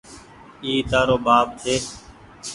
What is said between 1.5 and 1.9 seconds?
ڇي۔